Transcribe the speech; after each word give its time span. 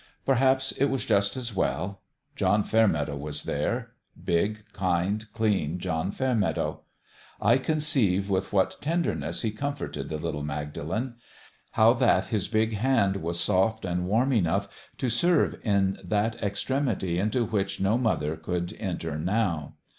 Perhaps 0.25 0.71
it 0.71 0.85
was 0.85 1.05
just 1.05 1.37
as 1.37 1.55
well. 1.55 2.01
John 2.35 2.63
Fairmeadow 2.63 3.15
was 3.15 3.43
there 3.43 3.91
big, 4.25 4.63
kind, 4.73 5.23
clean 5.31 5.77
John 5.77 6.11
Fairmeadow. 6.11 6.81
I 7.39 7.59
conceive 7.59 8.27
with 8.27 8.51
what 8.51 8.81
tenderness 8.81 9.43
he 9.43 9.51
comforted 9.51 10.09
the 10.09 10.17
little 10.17 10.41
Magdalen 10.41 11.17
how 11.73 11.93
that 11.93 12.25
his 12.29 12.47
big 12.47 12.73
hand 12.77 13.17
was 13.17 13.39
soft 13.39 13.85
and 13.85 14.07
warm 14.07 14.33
enough 14.33 14.67
to 14.97 15.07
serve 15.07 15.59
in 15.63 15.99
that 16.03 16.33
extremity 16.41 17.19
into 17.19 17.45
which 17.45 17.79
no 17.79 17.95
mother 17.99 18.35
could 18.35 18.75
enter 18.79 19.19
now. 19.19 19.75